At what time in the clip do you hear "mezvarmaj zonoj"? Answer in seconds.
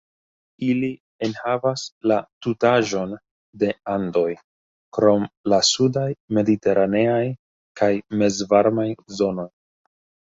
8.25-9.51